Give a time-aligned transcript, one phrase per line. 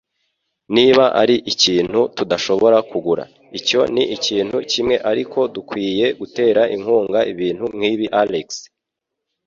[0.75, 3.23] Niba ari ikintu tudashobora kugura,
[3.59, 8.47] icyo ni ikintu kimwe, ariko dukwiye gutera inkunga ibintu nkibi, Alex.